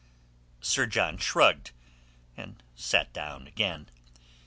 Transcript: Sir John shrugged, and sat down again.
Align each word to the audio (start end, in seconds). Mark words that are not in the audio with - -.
Sir 0.61 0.87
John 0.87 1.19
shrugged, 1.19 1.69
and 2.35 2.63
sat 2.73 3.13
down 3.13 3.45
again. 3.45 3.87